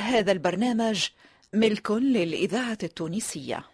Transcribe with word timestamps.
هذا 0.00 0.32
البرنامج 0.32 1.04
ملك 1.54 1.90
للإذاعة 1.90 2.78
التونسية. 2.82 3.64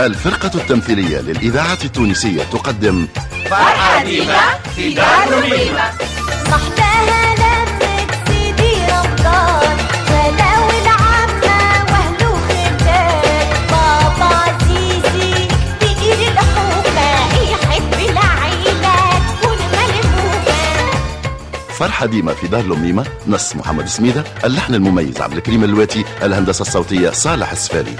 الفرقة 0.00 0.60
التمثيلية 0.60 1.20
للإذاعة 1.20 1.78
التونسية 1.84 2.42
تقدم 2.42 3.06
فرحة 3.50 4.04
ديما 4.04 4.54
في 4.76 4.94
دار 4.94 5.38
الميمة 5.38 5.90
فرحة 21.80 22.06
ديما 22.06 22.34
في 22.34 22.48
دار 22.48 22.60
الأميمة 22.60 23.06
نص 23.26 23.56
محمد 23.56 23.86
سميدة 23.86 24.24
اللحن 24.44 24.74
المميز 24.74 25.20
عبد 25.20 25.32
الكريم 25.36 25.64
اللواتي 25.64 26.04
الهندسة 26.22 26.62
الصوتية 26.62 27.10
صالح 27.10 27.52
السفاري. 27.52 27.96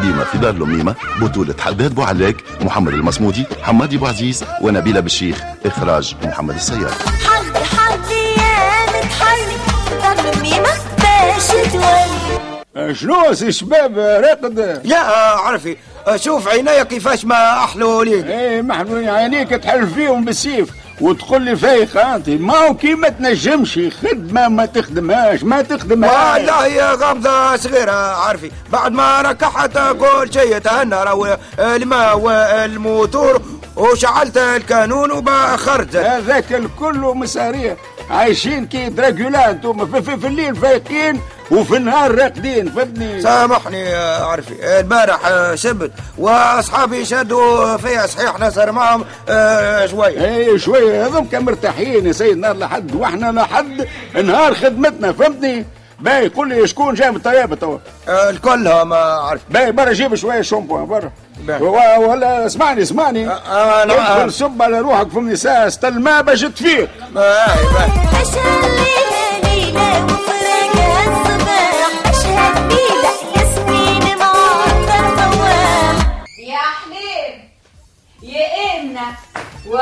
في 0.00 0.38
دار 0.38 0.50
الأميمة 0.50 0.94
بطولة 1.20 1.54
حداد 1.60 1.94
بوعلاك 1.94 2.36
محمد 2.60 2.92
المصمودي 2.92 3.44
حمادي 3.62 3.96
بوعزيز 3.96 4.44
ونبيلة 4.60 5.00
بالشيخ 5.00 5.42
إخراج 5.66 6.14
محمد 6.24 6.54
السيار. 6.54 6.90
حلي 6.90 7.64
حلي 7.64 8.32
يا 8.36 9.04
متحلي 9.04 9.56
دار 10.02 10.32
الميمة 10.32 10.68
باش 10.98 11.46
تولي 11.72 12.94
شنو 12.94 13.34
سي 13.34 13.52
شباب 13.52 13.98
راقد؟ 13.98 14.80
لا 14.84 15.00
عرفي 15.38 15.76
شوف 16.16 16.48
عينيا 16.48 16.82
كيفاش 16.82 17.24
ما 17.24 17.64
أحلو 17.64 18.02
ليك 18.02 18.26
إيه 18.26 18.62
محلول 18.62 19.08
عينيك 19.08 19.48
تحلف 19.48 19.94
فيهم 19.94 20.24
بالسيف. 20.24 20.68
وتقول 21.02 21.42
لي 21.42 21.56
فايق 21.56 21.96
انت 22.06 22.28
ما 22.28 22.56
هو 22.56 22.74
كي 22.74 22.94
ما 22.94 23.08
تنجمش 23.08 23.80
خدمة 24.02 24.48
ما 24.48 24.66
تخدمهاش 24.66 25.42
ما 25.42 25.62
تخدمهاش. 25.62 26.38
والله 26.38 26.64
هي 26.66 26.94
غمضة 26.94 27.56
صغيرة 27.56 27.92
عارفي 27.92 28.50
بعد 28.72 28.92
ما 28.92 29.22
ركحت 29.22 29.78
كل 29.78 30.32
شيء 30.32 30.58
تهنى 30.58 30.94
راهو 30.94 31.38
الماء 31.58 32.18
والموتور 32.18 33.42
وشعلت 33.76 34.36
الكانون 34.38 35.10
وبخرت 35.10 35.96
هذاك 35.96 36.52
الكل 36.52 36.98
مسارية. 36.98 37.76
عايشين 38.10 38.66
كي 38.66 38.88
دراكولا 38.88 39.50
أنتم 39.50 39.86
في, 39.86 40.02
في, 40.02 40.16
في 40.16 40.26
الليل 40.26 40.56
فايقين 40.56 41.20
وفي 41.50 41.76
النهار 41.76 42.14
راقدين 42.14 42.68
فهمتني؟ 42.70 43.22
سامحني 43.22 43.94
عرفي 43.94 44.78
البارح 44.80 45.20
سبت 45.54 45.90
واصحابي 46.18 47.04
شدوا 47.04 47.76
فيا 47.76 48.06
صحيح 48.06 48.40
نسهر 48.40 48.72
معهم 48.72 49.04
آه، 49.28 49.86
شوي. 49.86 50.24
اي 50.26 50.58
شوية 50.58 51.06
هذوك 51.06 51.28
كان 51.28 51.42
مرتاحين 51.44 52.06
يا 52.06 52.12
سيد 52.12 52.38
نهار 52.38 52.56
لحد 52.56 52.94
وإحنا 52.94 53.32
لحد 53.40 53.86
نهار 54.24 54.54
خدمتنا 54.54 55.12
فهمتني؟ 55.12 55.66
باهي 56.00 56.28
قول 56.28 56.48
لي 56.48 56.66
شكون 56.66 56.94
جاي 56.94 57.10
من 57.10 57.16
الطيابة 57.16 57.56
توا 57.56 57.78
آه، 58.08 58.30
الكلها 58.30 58.84
ما 58.84 58.96
عرف 58.96 59.40
باهي 59.50 59.72
برا 59.72 59.92
جيب 59.92 60.14
شوية 60.14 60.40
شامبو 60.42 60.84
برا. 60.86 61.12
ولا 61.98 62.46
اسمعني 62.46 62.82
اسمعني. 62.82 63.28
آه، 63.28 63.84
أنا- 63.84 63.90
ادخل 63.92 64.32
صب 64.32 64.62
على 64.62 64.78
روحك 64.78 65.08
فهمني 65.08 65.36
ساعه 65.36 65.66
الماء 65.84 66.22
باش 66.22 66.40
تفيق 66.40 66.88
رواح 67.14 67.56
يا 76.38 76.58
حليم 76.78 77.48
يا 78.22 78.46
إمنة 78.80 79.16
و 79.70 79.76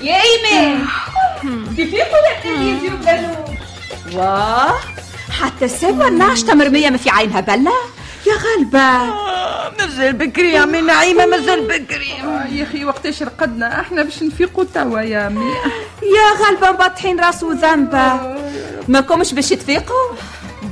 يا 0.00 0.16
إيمان 0.22 0.86
تفيقوا 1.72 2.18
الإنجليزي 2.44 2.94
وبلو 2.94 3.44
واه 4.18 4.74
حتى 5.42 5.64
السبع 5.64 6.08
الناشطة 6.08 6.54
مرمية 6.54 6.90
ما 6.90 6.96
في 6.96 7.10
عينها 7.10 7.40
بلة 7.40 7.72
يا 8.26 8.32
غلبة 8.34 9.14
مازال 9.78 10.12
بكري 10.12 10.52
يا 10.52 10.60
عمي 10.60 10.80
نعيمة 10.80 11.26
مازال 11.26 11.66
بكري. 11.68 12.08
يا 12.52 12.62
أخي 12.62 12.84
وقتاش 12.84 13.22
رقدنا؟ 13.22 13.80
أحنا 13.80 14.02
باش 14.02 14.22
نفيقوا 14.22 14.64
توا 14.74 15.00
يا 15.00 15.18
عمي 15.18 15.50
يا 16.02 16.44
غلبة 16.46 16.70
مبطحين 16.72 17.20
راس 17.20 17.42
وذنبة 17.42 18.36
ما 18.88 19.00
كومش 19.00 19.34
باش 19.34 19.48
تفيقوا؟ 19.48 20.12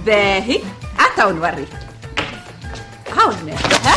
باهي. 0.07 0.61
عطا 0.99 1.25
ونوري 1.25 1.67
عاودنا 3.19 3.53
ها؟ 3.85 3.95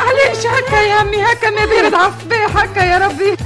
علاش 0.00 0.46
هكا 0.46 0.76
يا 0.76 0.94
عمي 0.94 1.22
هكا 1.24 1.50
ما 1.50 1.64
بارد 1.66 1.94
عالصباح 1.94 2.56
هكا 2.56 2.80
يا 2.80 2.98
ربي. 2.98 3.36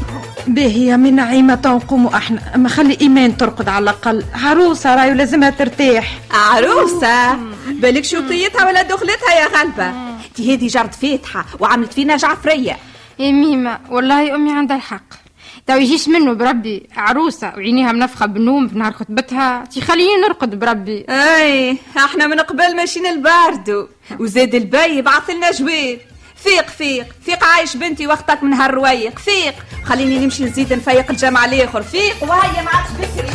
باهي 0.47 0.93
عمي 0.93 1.11
نعيمة 1.11 1.55
تو 1.55 1.77
نقوموا 1.77 2.17
أحنا. 2.17 2.55
أما 2.55 2.69
خلي 2.69 2.99
إيمان 3.01 3.37
ترقد 3.37 3.69
على 3.69 3.83
الأقل. 3.83 4.25
عروسة 4.35 4.95
رايو 4.95 5.15
لازمها 5.15 5.51
ترتاح. 5.51 6.19
عروسة؟ 6.31 7.35
بالك 7.69 8.05
شوطيتها 8.05 8.69
ولا 8.69 8.83
دخلتها 8.83 9.35
يا 9.41 9.47
غلبة؟ 9.47 9.93
دي 10.37 10.55
هذه 10.55 10.67
جرد 10.67 10.93
فاتحة 10.95 11.45
وعملت 11.61 11.93
فينا 11.93 12.17
جعفرية. 12.17 12.77
يا 13.19 13.33
ميمة 13.33 13.79
والله 13.91 14.35
أمي 14.35 14.53
عندها 14.53 14.77
الحق. 14.77 15.21
تو 15.67 15.77
يجيش 15.77 16.09
منه 16.09 16.33
بربي 16.33 16.89
عروسة 16.97 17.53
وعينيها 17.57 17.93
منفخة 17.93 18.27
بالنوم 18.27 18.69
في 18.69 18.79
نهار 18.79 18.93
خطبتها. 18.93 19.65
تخليني 19.65 20.15
نرقد 20.27 20.59
بربي. 20.59 21.07
أي 21.09 21.79
إحنا 21.97 22.27
من 22.27 22.41
قبل 22.41 22.77
ماشيين 22.77 23.07
الباردو. 23.07 23.87
وزاد 24.19 24.55
البي 24.55 24.79
يبعث 24.79 25.31
لنا 25.31 25.51
جواب. 25.51 25.99
فيق 26.45 26.69
فيق 26.69 27.07
فيق 27.25 27.45
عايش 27.45 27.77
بنتي 27.77 28.07
وقتك 28.07 28.43
من 28.43 28.53
هالرويق. 28.53 29.19
فيق 29.19 29.55
خليني 29.85 30.19
نمشي 30.19 30.45
نزيد 30.45 30.73
نفيق 30.73 31.11
الجمع 31.11 31.45
الآخر. 31.45 31.83
فيق 31.83 32.23
وهيا 32.23 32.63
ما 32.63 32.71
عادش 32.71 32.91
بكري 32.91 33.31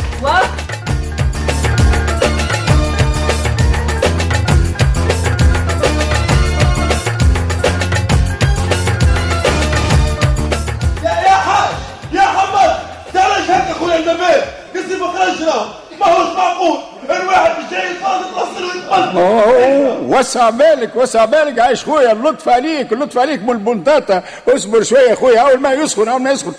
وسع 20.20 20.50
بالك 20.50 20.96
وسع 20.96 21.26
بالك 21.26 21.59
عايش 21.59 21.84
خويا 21.84 22.12
اللطف 22.12 22.50
عليك 22.50 22.94
اللطف 22.94 23.18
عليك 23.18 23.42
من 23.44 23.50
البنطاطا 23.50 24.24
اصبر 24.48 24.84
شوية 24.84 25.09
يا 25.09 25.16
خويا 25.16 25.40
أول 25.40 25.59
ما 25.59 25.74
يسخن 25.74 26.08
أول 26.08 26.22
ما 26.22 26.31
يسخن 26.31 26.53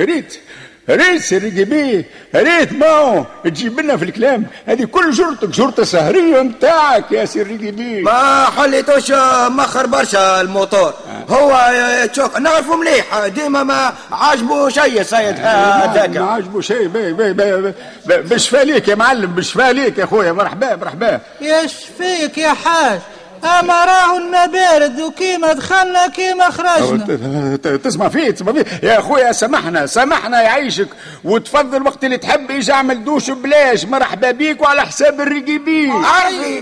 ريت 0.00 0.38
ريت 0.90 1.20
سيدي 1.22 1.64
بيه 1.64 2.04
ريت 2.34 2.72
ماو 2.72 3.24
تجيب 3.44 3.80
لنا 3.80 3.96
في 3.96 4.04
الكلام. 4.04 4.46
هذه 4.66 4.84
كل 4.84 5.10
جرتك 5.10 5.48
جرتة 5.48 5.84
سهرية 5.84 6.42
نتاعك 6.42 7.12
يا 7.12 7.24
سيدي 7.24 7.70
بيه 7.70 8.02
ما 8.02 8.44
حليتوش 8.56 9.10
مخر 9.48 9.86
برشا 9.86 10.40
الموتور. 10.40 10.94
هو 11.28 11.72
تشوف 12.12 12.38
نعرفه 12.38 12.76
مليح. 12.76 13.26
ديما 13.26 13.62
ما 13.62 13.92
عاجبه 14.12 14.68
شيء 14.68 15.04
ما 15.12 15.84
هذاك 15.84 16.16
عاجبه 16.16 16.60
شيء. 16.60 16.86
بي 16.86 17.12
بي 17.12 17.32
بي 17.32 17.74
بشفى 18.08 18.64
ليك 18.64 18.88
يا 18.88 18.94
معلم 18.94 19.34
بشفى 19.34 19.72
ليك 19.72 19.98
يا 19.98 20.06
خويا 20.06 20.32
مرحبا 20.32 20.76
مرحبا. 20.76 21.20
ياش 21.40 21.74
فيك 21.98 22.38
يا 22.38 22.54
حاج. 22.64 22.98
اما 23.44 23.84
راهو 23.84 24.18
بارد 24.52 25.00
وكيما 25.00 25.52
دخلنا 25.52 26.08
كيما 26.08 26.50
خرجنا. 26.50 27.56
تسمع 27.56 28.08
فيه 28.08 28.30
تسمع 28.30 28.52
فيه. 28.52 28.64
يا 28.82 28.98
أخويا 28.98 29.32
سامحنا 29.32 29.86
سامحنا 29.86 30.42
يعيشك 30.42 30.88
وتفضل 31.24 31.82
وقت 31.82 32.04
اللي 32.04 32.16
تحب 32.16 32.50
يجي 32.50 32.72
اعمل 32.72 33.04
دوش 33.04 33.30
بلاش. 33.30 33.84
مرحبا 33.84 34.30
بيك 34.30 34.62
وعلى 34.62 34.82
حساب 34.82 35.20
الرقيبين 35.20 35.92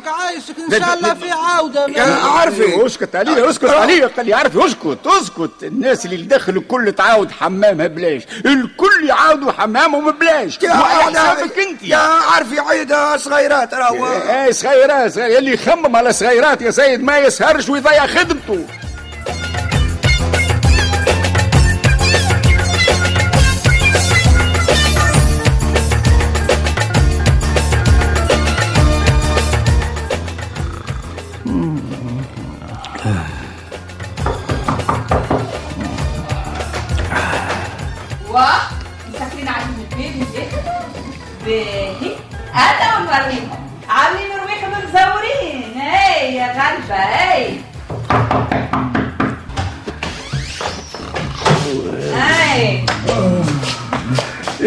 عايشك 0.06 0.54
إن 0.72 0.80
شاء 0.80 0.94
الله 0.94 1.14
في 1.14 1.30
عودة 1.30 1.86
يا 1.86 2.02
عارفي 2.24 2.86
أسكت 2.86 3.16
عليه 3.16 3.50
أسكت 3.50 3.70
عليه 3.70 4.06
قال 4.06 4.26
لي 4.26 4.34
عارف 4.34 4.58
أسكت 4.58 5.06
أسكت. 5.06 5.50
الناس 5.62 6.06
اللي 6.06 6.16
دخلوا 6.16 6.62
الكل 6.62 6.92
تعاود 6.92 7.30
حمامها 7.30 7.86
بلاش 7.86 8.22
الكل 8.46 9.04
يعاودوا 9.08 9.52
حمامهم 9.52 10.10
بلاش 10.10 10.58
حسابك 10.58 11.58
أنت. 11.58 11.82
يا 11.82 11.96
عارفي 11.96 12.60
عيد 12.60 12.94
صغيرات 13.16 13.74
راهو 13.74 14.06
إيه 14.06 14.52
صغيرات 14.52 15.12
صغيرات 15.12 15.38
اللي 15.38 15.52
يخمم 15.54 15.96
على 15.96 16.12
صغيرات 16.12 16.62
يا 16.62 16.70
سيد 16.70 17.02
ما 17.02 17.18
يسهرش 17.18 17.68
ويضيع 17.68 18.06
خدمته. 18.06 18.66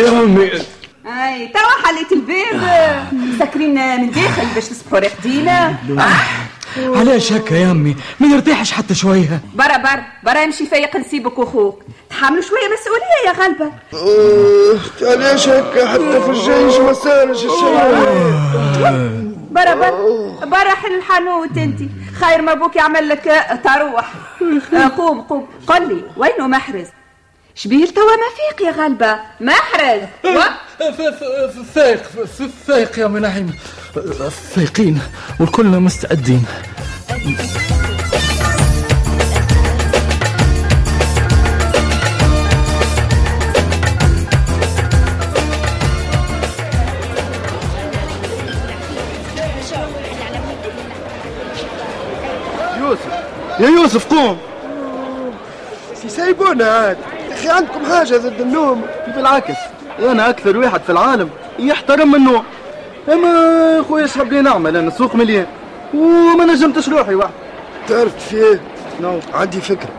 يا 0.07 0.24
امي 0.24 0.51
أي 1.07 1.48
توا 1.48 1.88
حليت 1.88 2.12
الباب 2.12 3.07
مسكرين 3.13 4.01
من 4.01 4.12
داخل 4.12 4.45
باش 4.56 4.65
تصبحوا 4.68 5.00
راقدين 5.00 5.50
علاش 6.77 7.33
هكا 7.33 7.56
يا 7.56 7.71
أمي؟ 7.71 7.95
ما 8.19 8.27
نرتاحش 8.27 8.71
حتى 8.71 8.95
شوية. 8.95 9.42
برا 9.56 9.77
برا 9.77 10.04
برا 10.24 10.44
امشي 10.44 10.65
فيق 10.65 10.95
نسيبك 10.95 11.38
وأخوك. 11.39 11.83
تحملوا 12.09 12.42
شوية 12.42 12.59
مسؤولية 12.74 13.21
يا 13.27 13.31
غلبه 13.31 13.71
علاش 15.12 15.50
هكا 15.50 15.88
حتى 15.88 16.21
في 16.21 16.30
الجيش 16.30 16.80
ما 16.80 16.94
سالش 16.94 17.38
الشيء 17.44 17.74
برا 19.51 19.74
برا 19.74 20.45
برا 20.45 20.69
حل 20.75 20.95
الحانوت 20.98 21.57
انت 21.57 21.80
خير 22.21 22.42
ما 22.42 22.53
بوك 22.53 22.75
يعمل 22.75 23.10
لك 23.10 23.45
تروح. 23.63 24.13
آه، 24.74 24.88
قوم 24.98 25.21
قوم. 25.21 25.48
قل 25.68 25.88
لي 25.88 26.01
وينه 26.18 26.48
محرز؟ 26.48 26.86
شبيل 27.57 27.88
توا 27.88 28.04
ما 28.04 28.30
فيق 28.36 28.68
يا 28.68 28.71
غلبه 28.71 29.19
محرز 29.39 30.01
و... 30.25 30.42
فايق 31.75 32.01
فايق 32.68 33.00
يا 33.00 33.07
منعم 33.07 33.50
فايقين 34.56 35.01
والكلنا 35.39 35.80
مستعدين. 35.80 36.45
يوسف 52.80 53.07
يا 53.60 53.68
يوسف 53.68 54.06
قوم. 54.06 54.38
سيسيبونا 56.01 56.65
عاد. 56.65 57.17
أخي 57.48 57.56
عندكم 57.56 57.86
حاجة 57.86 58.18
ضد 58.18 58.42
النوم؟ 58.42 58.82
بالعكس 59.16 59.58
أنا 60.00 60.30
أكثر 60.30 60.58
واحد 60.58 60.82
في 60.82 60.92
العالم 60.92 61.30
يحترم 61.60 62.16
النوم. 62.16 62.44
أما 63.14 63.84
خويا 63.90 64.04
إيش 64.04 64.18
حاب 64.18 64.34
لي 64.34 64.42
نعمل 64.42 64.78
أنا 64.78 64.88
السوق 64.88 65.16
مليان 65.16 65.46
وما 65.94 66.46
نجمتش 66.46 66.90
روحي 66.90 67.16
واحد. 67.16 67.32
تعرف 67.88 68.28
فيه؟ 68.30 68.62
تو 69.01 69.19
عندي 69.34 69.62
فكرة. 69.62 69.90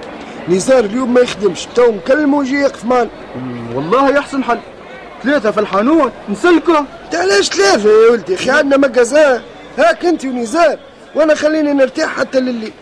نزار 0.49 0.85
اليوم 0.85 1.15
ما 1.15 1.21
يخدمش 1.21 1.67
تو 1.75 1.93
مكلم 1.93 2.35
ويجي 2.35 2.61
يقف 2.61 2.85
معنا. 2.85 3.09
والله 3.75 4.11
يحسن 4.11 4.45
حل. 4.45 4.59
ثلاثة 5.25 5.50
في 5.50 5.61
الحانوت 5.61 6.12
نسلكوا 6.29 6.85
علاش 7.15 7.49
ثلاثة 7.49 7.89
يا 7.89 8.11
ولدي؟ 8.11 8.35
أخي 8.35 8.50
عندنا 8.50 8.77
magasin 8.76 9.40
هاك 9.79 10.05
أنت 10.05 10.25
ونزار 10.25 10.79
وأنا 11.15 11.35
خليني 11.35 11.73
نرتاح 11.73 12.17
حتى 12.19 12.41
لليل. 12.41 12.73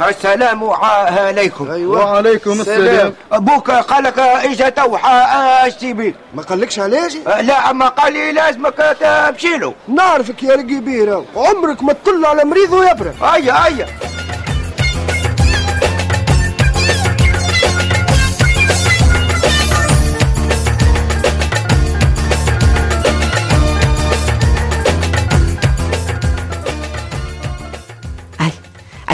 السلام 0.00 0.70
عليكم. 0.70 1.70
أيوة. 1.70 2.04
وعليكم 2.04 2.60
السلام. 2.60 3.14
أبوك 3.32 3.70
قال 3.70 4.04
لك 4.04 4.18
اجا 4.18 4.68
توحى 4.68 5.26
اش 5.66 5.74
تبي 5.74 6.14
ما 6.34 6.42
قالكش 6.42 6.78
علاش 6.78 7.16
لا 7.40 7.70
أما 7.70 7.88
قال 7.88 8.12
لي 8.12 8.32
لازمك 8.32 8.96
تمشي 9.00 9.56
له. 9.56 9.74
نعرفك 9.88 10.42
يا 10.42 10.54
رقي 10.54 11.24
عمرك 11.36 11.82
ما 11.82 11.92
تطل 11.92 12.24
على 12.24 12.44
مريض 12.44 12.72
ويبرى 12.72 13.12
هيا 13.22 13.66
هيا 13.66 13.86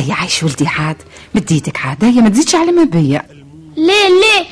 أي 0.03 0.13
عايش 0.13 0.43
ولدي 0.43 0.67
عاد؟ 0.67 0.97
مديتك 1.35 1.81
عاد. 1.87 2.05
هيا 2.05 2.21
ما 2.21 2.29
تزيدش 2.29 2.55
على 2.55 2.73
ما 2.73 2.85
بيا. 2.85 3.23
ليه 3.77 4.09
ليه؟ 4.09 4.47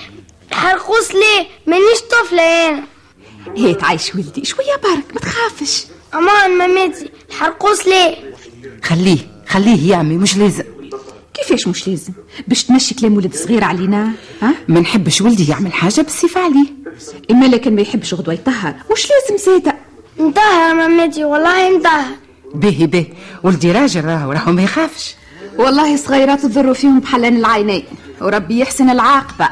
حرقوس 0.52 1.10
ليه؟ 1.10 1.46
مانيش 1.66 1.98
طفلة 2.10 2.42
أنا. 2.42 2.82
هي 3.56 3.74
تعيش 3.74 4.14
ولدي. 4.14 4.44
شوية 4.44 4.76
برك 4.84 5.14
ما 5.14 5.20
تخافش. 5.20 5.84
أمان 6.14 6.58
مامتي 6.58 7.10
الحرقوس 7.30 7.86
ليه؟ 7.86 8.16
خليه 8.84 9.18
خليه 9.48 9.90
يا 9.92 10.00
أمي 10.00 10.16
مش 10.16 10.36
لازم. 10.36 10.64
كيفاش 11.34 11.68
مش 11.68 11.88
لازم؟ 11.88 12.12
باش 12.48 12.64
تمشي 12.64 12.94
كلام 12.94 13.16
ولد 13.16 13.34
صغير 13.36 13.64
علينا 13.64 14.12
ها؟ 14.42 14.54
ما 14.68 14.80
نحبش 14.80 15.20
ولدي 15.20 15.50
يعمل 15.50 15.72
حاجة 15.72 16.00
بالصفة 16.00 16.40
عليه. 16.40 16.66
إما 17.30 17.46
لكن 17.46 17.74
ما 17.76 17.82
يحبش 17.82 18.14
غدوة 18.14 18.34
يطهر 18.34 18.74
مش 18.92 19.08
لازم 19.10 19.44
زيادة 19.44 19.74
انتهى 20.20 20.74
مامتي 20.74 21.24
والله 21.24 21.68
انتهى. 21.68 22.04
باهي 22.54 22.86
باهي. 22.86 23.06
ولدي 23.42 23.72
راجل 23.72 24.04
راهو 24.04 24.32
راهو 24.32 24.52
ما 24.52 24.62
يخافش. 24.62 25.14
والله 25.58 25.96
صغيرات 25.96 26.40
تضروا 26.40 26.74
فيهم 26.74 27.00
بحلان 27.00 27.36
العينين 27.36 27.84
وربي 28.20 28.58
يحسن 28.60 28.90
العاقبة. 28.90 29.48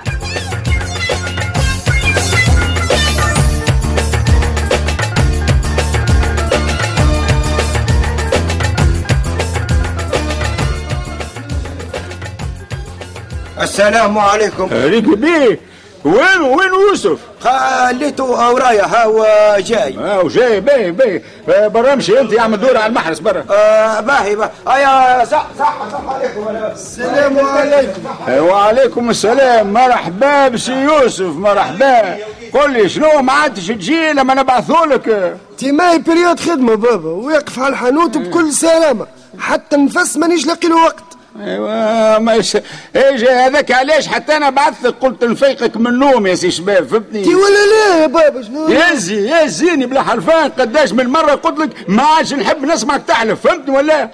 السلام 13.60 14.18
عليكم. 14.18 14.68
ريك 14.72 15.04
بيه 15.04 15.60
وين 16.04 16.40
وين 16.40 16.68
يوسف؟ 16.88 17.18
خليته 17.40 18.24
ورايا 18.24 18.86
هاو 18.86 19.24
جاي. 19.58 19.98
آه 19.98 20.20
وجاي 20.20 20.60
باهي 20.60 20.90
باهي. 20.90 21.22
آه، 21.48 21.68
برا 21.68 21.92
امشي 21.92 22.20
أنت 22.20 22.38
اعمل 22.38 22.60
دور 22.60 22.76
على 22.76 22.86
المحرس 22.86 23.18
برا. 23.18 23.44
آه 23.50 24.00
باهي 24.00 24.36
باهي. 24.36 24.50
هيا 24.68 25.24
صح 25.24 25.46
صح 25.58 25.74
صح 25.92 26.14
عليكم. 26.14 26.48
السلام 26.72 27.38
عليكم. 27.46 28.02
آه، 28.28 28.40
وعليكم 28.40 29.10
السلام. 29.10 29.72
مرحبا 29.72 30.48
بسي 30.48 30.72
يوسف 30.72 31.36
مرحبا. 31.36 32.16
قل 32.54 32.72
لي 32.72 32.88
شنو 32.88 33.22
ما 33.22 33.32
عادش 33.32 33.66
تجي 33.66 34.12
لما 34.12 34.34
نبعثولك 34.34 35.36
تي 35.58 35.72
ماي 35.72 35.98
بريود 35.98 36.40
خدمة 36.40 36.74
بابا 36.74 37.10
ويقف 37.10 37.58
على 37.58 37.68
الحانوت 37.68 38.18
بكل 38.18 38.52
سلامة. 38.52 39.06
حتى 39.38 39.76
النفس 39.76 40.16
مانيش 40.16 40.46
لاقي 40.46 40.68
له 40.68 40.84
وقت. 40.84 41.07
ايوا 41.44 42.18
ما 42.18 42.34
يس... 42.34 42.56
إيش 42.96 43.22
هذاك؟ 43.24 43.72
علاش 43.72 44.08
حتى 44.08 44.36
أنا 44.36 44.50
بعثتك 44.50 44.94
قلت 45.00 45.24
نفيقك 45.24 45.76
من 45.76 45.86
النوم 45.86 46.26
يا 46.26 46.34
سي 46.34 46.50
شباب 46.50 46.86
فهمتني؟ 46.88 47.24
تي 47.24 47.34
ولا 47.34 47.66
لا 47.94 48.02
يا 48.02 48.06
بابا 48.06 48.42
شنو؟ 48.42 48.68
يزي 48.68 49.42
يزيني 49.44 49.86
بلا 49.86 50.02
حرفان 50.02 50.50
قداش 50.50 50.92
من 50.92 51.06
مرة 51.06 51.34
قلت 51.34 51.58
لك 51.58 51.70
ما 51.88 52.02
عادش 52.02 52.34
نحب 52.34 52.62
نسمعك 52.64 53.02
تحلف 53.08 53.40
فهمتني 53.46 53.76
ولا؟ 53.76 54.08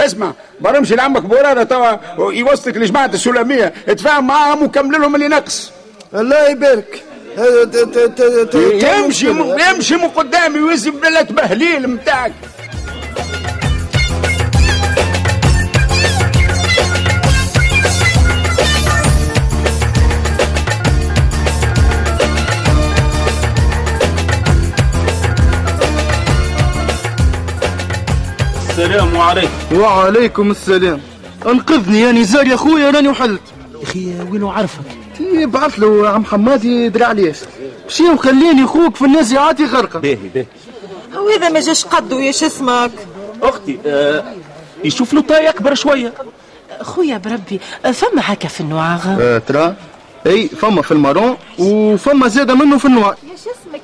اسمع 0.00 0.32
برمشي 0.60 0.94
لعمك 0.96 1.22
بورارة 1.22 1.62
توا 1.62 1.96
يوصلك 2.32 2.76
لجماعة 2.76 3.06
السلامية 3.14 3.72
اتفاهم 3.88 4.26
معاهم 4.26 4.62
وكمل 4.62 5.00
لهم 5.00 5.14
اللي 5.14 5.28
نقص. 5.28 5.72
الله 6.14 6.48
يبارك. 6.48 7.02
هذا 7.38 7.64
ت- 7.64 7.76
ت- 7.76 7.98
ت- 7.98 8.56
ت- 8.56 8.82
يمشي. 8.84 9.26
يمشي 9.70 9.96
من 9.96 10.08
قدامي 10.08 10.60
ويزي 10.60 10.90
بلا 10.90 11.22
تبهليل 11.22 11.88
متاعك. 11.90 12.32
السلام 29.20 29.38
عليكم 29.38 29.80
وعليكم 29.80 30.50
السلام. 30.50 31.00
أنقذني 31.46 32.00
يا 32.00 32.12
نزار 32.12 32.46
يا 32.46 32.56
خويا 32.56 32.90
راني 32.90 33.08
وحلت. 33.08 33.40
أخي 33.82 34.14
وينو 34.30 34.50
عرفك؟ 34.50 34.84
بعث 35.20 35.78
له 35.78 36.08
عم 36.08 36.24
حمادي 36.24 36.88
درع 36.88 37.12
لي 37.12 37.34
مشي 37.86 38.08
وخليني 38.10 38.64
أخوك 38.64 38.96
في 38.96 39.04
الناس 39.04 39.32
يعطي 39.32 39.64
غرقه 39.64 39.98
باهي 39.98 40.14
باهي. 40.34 40.46
وإذا 41.16 41.48
ما 41.48 41.60
جاش 41.60 41.84
قدو 41.84 42.18
يا 42.18 42.30
اسمك؟ 42.30 42.90
أختي 43.42 43.78
آه 43.86 44.24
يشوف 44.84 45.14
له 45.14 45.20
طاي 45.20 45.48
أكبر 45.48 45.74
شوية. 45.74 46.12
خويا 46.82 47.18
بربي 47.18 47.60
فما 47.84 48.22
هكا 48.24 48.48
في 48.48 48.60
النواغ؟ 48.60 49.00
آه 49.20 49.38
ترى. 49.38 49.74
أي 50.26 50.48
فما 50.48 50.82
في 50.82 50.92
المارون 50.92 51.36
وفما 51.58 52.28
زاده 52.28 52.54
منه 52.54 52.78
في 52.78 52.84
النوار 52.84 53.16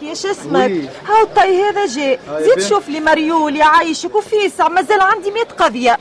يا 0.07 0.13
اسمك؟ 0.13 0.25
يا 0.25 0.31
اسمك 0.31 0.91
هاو 1.09 1.23
الطي 1.23 1.63
هذا 1.63 1.87
جاء 1.87 2.21
زيد 2.41 2.69
شوف 2.69 2.89
لي 2.89 3.01
مريول 3.01 3.57
يعيشك 3.57 4.15
وفيسع 4.15 4.69
مازال 4.69 5.01
عندي 5.01 5.31
مئة 5.31 5.45
قضية. 5.45 5.99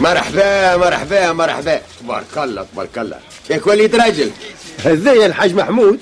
مرحبا 0.00 0.76
مرحبا 0.76 1.32
مرحبا. 1.32 1.80
تبارك 2.00 2.38
الله 2.38 2.66
تبارك 2.72 2.98
الله. 2.98 3.18
ياك 3.50 3.66
وليد 3.66 3.96
راجل. 3.96 4.30
هذايا 4.84 5.26
الحاج 5.26 5.54
محمود. 5.54 6.00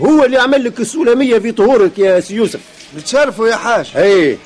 هو 0.00 0.24
اللي 0.24 0.38
عمل 0.38 0.64
لك 0.64 0.80
السلاميه 0.80 1.38
في 1.38 1.52
طهورك 1.52 1.98
يا 1.98 2.20
سي 2.20 2.34
يوسف. 2.34 2.60
بتشرفوا 2.96 3.48
يا 3.48 3.56
حاج. 3.56 3.86
إيه. 3.96 4.38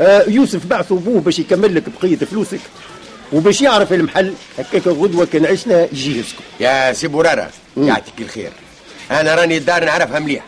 آه 0.00 0.24
يوسف 0.28 0.66
بعث 0.66 0.92
أبوه 0.92 1.20
باش 1.20 1.38
يكمل 1.38 1.74
لك 1.74 1.82
بقية 1.88 2.16
فلوسك 2.16 2.60
وباش 3.32 3.60
يعرف 3.62 3.92
المحل. 3.92 4.34
هكاك 4.58 4.86
غدوة 4.86 5.26
كان 5.32 5.46
عشنا 5.46 5.88
يجي 5.92 6.18
يسكن. 6.18 6.44
يا 6.60 6.92
سي 6.92 7.08
برارة 7.08 7.50
يعطيك 7.76 8.14
الخير. 8.20 8.50
أنا 9.10 9.34
راني 9.34 9.56
الدار 9.56 9.84
نعرفها 9.84 10.18
مليح. 10.18 10.44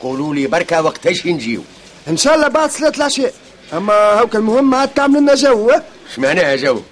قولوا 0.00 0.34
لي 0.34 0.46
بركة 0.46 0.82
وقتاش 0.82 1.26
نجيو؟ 1.26 1.62
إن 2.08 2.16
شاء 2.16 2.34
الله 2.34 2.48
بعد 2.48 2.70
صلاة 2.70 2.92
العشاء. 2.96 3.32
أما 3.72 3.92
هاك 3.92 4.36
المهم 4.36 4.74
عاد 4.74 4.88
تعملوا 4.88 5.20
لنا 5.20 5.34
جو 5.34 5.70
ها؟ 5.70 5.84
اش 6.12 6.18
معناها 6.18 6.56
جو؟ 6.56 6.82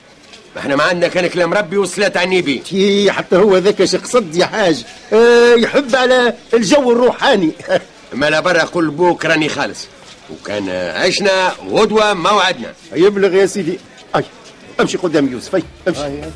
إحنا 0.58 0.76
ما 0.76 0.84
عندنا 0.84 1.08
كان 1.08 1.26
كلام 1.26 1.54
ربي 1.54 1.76
والصلاة 1.76 2.12
على 2.16 2.24
النبي 2.24 2.58
تي 2.58 3.12
حتى 3.12 3.36
هو 3.36 3.56
ذاك 3.56 3.80
اش 3.80 3.96
قصد 3.96 4.34
يا 4.34 4.46
حاج. 4.46 4.84
آه 5.12 5.54
يحب 5.54 5.96
على 5.96 6.34
الجو 6.54 6.92
الروحاني. 6.92 7.50
ما 8.12 8.30
لا 8.30 8.40
برا 8.40 8.62
قول 8.62 8.90
بوك 8.90 9.26
راني 9.26 9.48
خالص. 9.48 9.86
وكان 10.30 10.68
عشنا 10.68 11.52
غدوة 11.70 12.14
موعدنا. 12.14 12.72
يبلغ 12.92 13.34
يا 13.34 13.46
سيدي. 13.46 13.78
أي 14.16 14.24
أمشي 14.80 14.98
قدام 14.98 15.32
يوسف 15.32 15.54
أي 15.54 15.62
أمشي. 15.88 16.30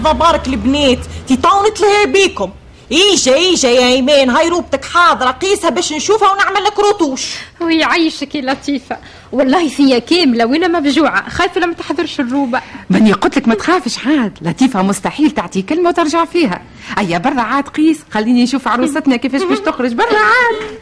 لحظة 0.00 0.12
بارك 0.12 0.46
البنات 0.46 0.98
تيطاو 1.28 1.66
نتلهي 1.66 2.06
بيكم. 2.06 2.50
إيجا 2.92 3.34
إيجا 3.34 3.68
يا 3.68 3.86
إيمان 3.86 4.30
هاي 4.30 4.48
روبتك 4.48 4.84
حاضرة 4.84 5.30
قيسها 5.30 5.70
باش 5.70 5.92
نشوفها 5.92 6.32
ونعمل 6.32 6.64
لك 6.64 6.78
رطوش 6.78 7.34
ويعيشك 7.60 8.34
يا 8.34 8.40
لطيفة. 8.40 8.98
والله 9.32 9.68
فيا 9.68 9.98
كاملة 9.98 10.46
وأنا 10.46 10.68
مبجوعة 10.68 11.28
خايفة 11.28 11.60
لما 11.60 11.74
تحضرش 11.74 12.20
الروبة. 12.20 12.60
ماني 12.90 13.12
قلت 13.12 13.36
لك 13.36 13.48
ما 13.48 13.54
تخافش 13.54 14.06
عاد. 14.06 14.38
لطيفة 14.42 14.82
مستحيل 14.82 15.30
تعطي 15.30 15.62
كلمة 15.62 15.88
وترجع 15.88 16.24
فيها. 16.24 16.62
أيا 16.98 17.18
برا 17.18 17.40
عاد 17.40 17.68
قيس. 17.68 18.00
خليني 18.10 18.42
نشوف 18.42 18.68
عروستنا 18.68 19.16
كيفاش 19.16 19.42
باش 19.42 19.58
تخرج. 19.58 19.92
برا 19.92 20.06
عاد. 20.06 20.78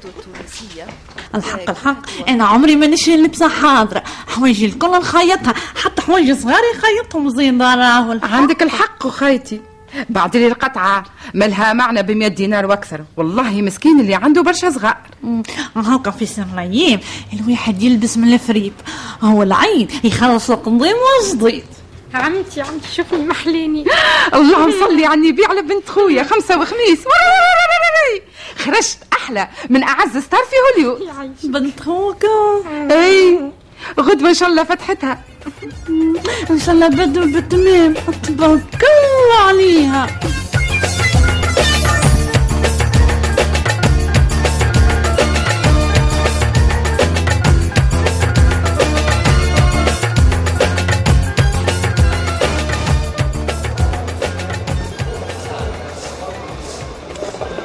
الحق 1.34 1.70
الحق. 1.70 2.28
أنا 2.28 2.44
عمري 2.44 2.76
ما 2.76 2.86
نشري 2.86 3.16
لبسة 3.16 3.48
حاضرة. 3.48 4.02
حوايجي 4.26 4.66
الكل 4.66 4.90
نخيطها. 4.90 5.54
حتى 5.84 6.02
حوايجي 6.02 6.34
صغار 6.34 6.60
يخيطهم 6.74 7.28
زين 7.28 7.62
راهو 7.62 8.18
عندك 8.22 8.62
الحق 8.62 9.06
وخيتي 9.06 9.60
بعد 10.08 10.36
لي 10.36 10.46
القطعة. 10.46 11.04
مالها 11.34 11.72
معنى 11.72 12.02
ب 12.02 12.34
دينار 12.34 12.66
وأكثر. 12.66 13.04
والله 13.16 13.62
مسكين 13.62 14.00
اللي 14.00 14.14
عنده 14.14 14.42
برشا 14.42 14.70
صغار. 14.70 14.96
هاكا 15.76 16.10
في 16.10 16.26
سن 16.26 16.46
الأيام 16.54 17.00
الواحد 17.32 17.82
يلبس 17.82 18.18
من 18.18 18.32
الفريب. 18.32 18.72
هو 19.22 19.42
العين 19.42 19.88
يخلص 20.04 20.50
القنضيم 20.50 20.96
وجديد 21.32 21.64
عمتي 22.14 22.60
عمتي 22.60 22.88
شوفي 22.94 23.16
محليني. 23.16 23.84
اللهم 24.34 24.72
صلي 24.80 25.06
على 25.06 25.20
النبي 25.20 25.44
على 25.44 25.62
بنت 25.62 25.88
خويا. 25.88 26.22
خمسة 26.22 26.60
وخميس. 26.60 27.04
خرجت 28.56 28.98
أحلى 29.12 29.48
من 29.70 29.82
أعز 29.82 30.16
ستار 30.16 30.40
في 30.40 30.82
هوليو 30.82 30.98
بنت 31.44 31.80
خوكا. 31.80 32.28
أي. 32.90 33.50
غدوة 34.00 34.28
إن 34.28 34.34
شاء 34.34 34.48
الله 34.48 34.64
فتحتها. 34.64 35.18
إن 36.50 36.58
شاء 36.58 36.74
الله 36.74 36.88
بدو 36.88 37.20
بالتمام. 37.32 37.94
تبارك 38.22 38.84
الله 38.84 39.48
عليها. 39.48 40.06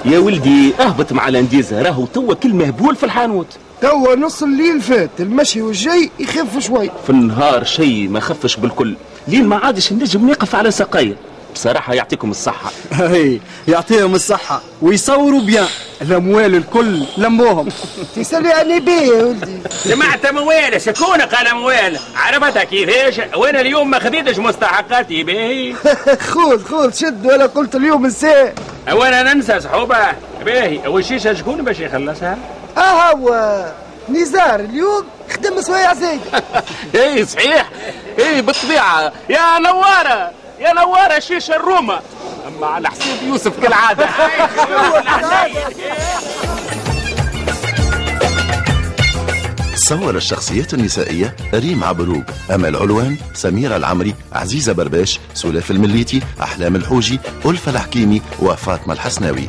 يا 0.06 0.20
ولدي 0.20 0.74
اهبط 0.80 1.14
مع 1.14 1.28
الانديزة 1.28 1.82
راهو 1.82 2.06
توا 2.06 2.34
كل 2.34 2.54
مهبول 2.54 2.96
في 2.96 3.04
الحانوت. 3.04 3.58
توا 3.84 4.16
نص 4.16 4.44
الليل 4.44 4.82
فات 4.82 5.10
المشي 5.20 5.62
والجاي 5.62 6.10
يخف 6.20 6.60
شوي. 6.60 6.92
في 7.04 7.10
النهار 7.10 7.64
شيء 7.64 8.10
ما 8.10 8.20
خفش 8.20 8.56
بالكل. 8.56 8.96
لين 9.28 9.46
ما 9.46 9.56
عادش 9.56 9.94
نجم 9.94 10.30
نقف 10.30 10.56
على 10.56 10.72
ساقية 10.72 11.16
بصراحة 11.54 11.94
يعطيكم 11.94 12.32
الصحة. 12.32 12.72
هي 12.92 13.40
يعطيهم 13.68 14.16
الصحة. 14.16 14.62
ويصوروا 14.82 15.42
بيان. 15.42 15.68
الأموال 16.02 16.56
الكل 16.56 17.04
لموهم. 17.18 17.70
تسالي 18.16 18.52
علي 18.52 18.80
بيه 18.80 18.92
يا 18.92 19.24
ولدي. 19.24 19.58
سمعت 19.70 20.34
موال 20.34 20.82
شكون 20.82 21.22
قال 21.22 21.56
موال 21.56 22.00
عرفتها 22.16 22.64
كيفاش؟ 22.64 23.22
وأنا 23.36 23.62
اليوم 23.62 23.90
ما 23.90 24.00
خذيتش 24.00 24.38
مستحقاتي 24.40 25.24
باهي 25.24 25.74
خذ 26.34 26.64
خذ 26.64 26.94
شد 26.94 27.26
ولا 27.26 27.46
قلت 27.46 27.76
اليوم 27.76 28.06
نساء 28.06 28.56
وأنا 28.92 29.34
ننسى 29.34 29.60
صحوبة. 29.60 29.98
باهي 30.46 30.88
والشيشة 30.88 31.34
شكون 31.34 31.62
باش 31.64 31.80
يخلصها. 31.80 32.38
هو 32.78 33.66
نزار 34.10 34.60
اليوم 34.60 35.04
خدم 35.34 35.62
سوايع 35.62 35.94
زايد 35.94 36.22
إي 36.96 37.26
صحيح. 37.26 37.70
إي 38.20 38.42
بالطبيعة. 38.42 39.12
يا 39.30 39.60
نوارة 39.60 40.32
يا 40.60 40.74
نوارة 40.74 41.20
شيشة 41.20 41.56
الرومة. 41.56 42.00
أما 42.48 42.68
على 42.68 42.90
حساب 42.90 43.18
يوسف 43.28 43.60
كالعادة. 43.64 44.08
صور 49.76 50.16
الشخصيات 50.18 50.74
النسائية 50.74 51.36
ريم 51.54 51.84
عبروق 51.84 52.24
أمل 52.52 52.76
علوان 52.76 53.18
سميرة 53.34 53.76
العمري 53.76 54.16
عزيزة 54.34 54.74
برباش 54.74 55.20
سلاف 55.34 55.72
المليتي 55.72 56.22
أحلام 56.42 56.76
الحوجي 56.76 57.20
ألفة 57.46 57.72
الحكيمي 57.72 58.22
وفاطمة 58.40 58.94
الحسناوي. 58.94 59.48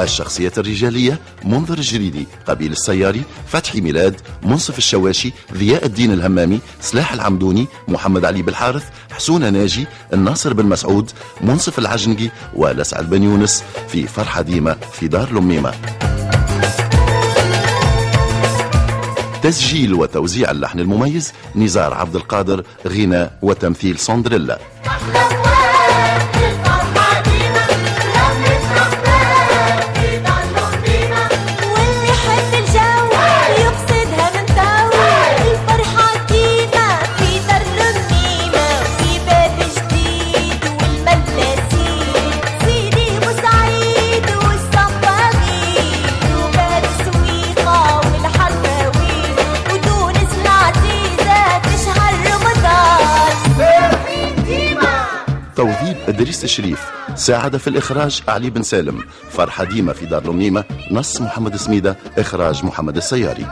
الشخصيات 0.00 0.58
الرجالية 0.58 1.18
منذر 1.44 1.78
الجريدي 1.78 2.26
قبيل 2.46 2.72
السياري 2.72 3.22
فتحي 3.46 3.80
ميلاد 3.80 4.20
منصف 4.42 4.78
الشواشي 4.78 5.32
ضياء 5.54 5.86
الدين 5.86 6.12
الهمامي 6.12 6.60
سلاح 6.80 7.12
العمدوني 7.12 7.66
محمد 7.88 8.24
علي 8.24 8.42
بالحارث 8.42 8.84
حسون 9.12 9.52
ناجي 9.52 9.86
الناصر 10.12 10.52
بن 10.52 10.66
مسعود 10.66 11.10
منصف 11.40 11.78
العجنقي 11.78 12.30
ولسعد 12.54 13.10
بن 13.10 13.22
يونس 13.22 13.64
في 13.88 14.06
فرحة 14.06 14.42
ديمة 14.42 14.76
في 14.92 15.08
دار 15.08 15.32
لميمة. 15.32 15.72
تسجيل 19.42 19.94
وتوزيع 19.94 20.50
اللحن 20.50 20.80
المميز 20.80 21.32
نزار 21.56 21.94
عبد 21.94 22.16
القادر 22.16 22.64
غناء 22.86 23.38
وتمثيل 23.42 23.98
سندريلا 23.98 24.58
توظيف 56.46 56.50
إدريس 56.50 56.50
شريف 56.50 56.90
ساعد 57.14 57.56
في 57.56 57.68
الإخراج 57.68 58.22
علي 58.28 58.50
بن 58.50 58.62
سالم 58.62 59.04
فرحة 59.30 59.64
ديمة 59.64 59.92
في 59.92 60.06
دار 60.06 60.26
لميمة 60.26 60.64
نص 60.90 61.20
محمد 61.20 61.56
سميدة 61.56 61.96
إخراج 62.18 62.64
محمد 62.64 62.96
السياري. 62.96 63.46